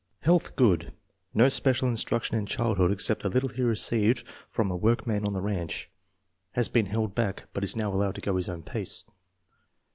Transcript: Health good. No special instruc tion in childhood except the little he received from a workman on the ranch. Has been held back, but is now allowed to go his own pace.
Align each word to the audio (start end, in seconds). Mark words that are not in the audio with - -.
Health 0.21 0.55
good. 0.55 0.93
No 1.31 1.47
special 1.47 1.87
instruc 1.87 2.23
tion 2.23 2.35
in 2.39 2.47
childhood 2.47 2.91
except 2.91 3.21
the 3.21 3.29
little 3.29 3.49
he 3.49 3.61
received 3.61 4.23
from 4.49 4.71
a 4.71 4.75
workman 4.75 5.27
on 5.27 5.33
the 5.33 5.43
ranch. 5.43 5.91
Has 6.53 6.69
been 6.69 6.87
held 6.87 7.13
back, 7.13 7.43
but 7.53 7.63
is 7.63 7.75
now 7.75 7.93
allowed 7.93 8.15
to 8.15 8.21
go 8.21 8.35
his 8.37 8.49
own 8.49 8.63
pace. 8.63 9.03